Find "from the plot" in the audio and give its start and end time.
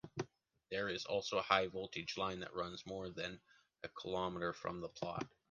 4.51-5.27